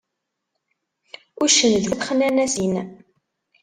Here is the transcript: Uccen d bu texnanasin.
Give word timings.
Uccen 1.43 1.73
d 1.81 1.83
bu 1.89 1.95
texnanasin. 1.99 2.75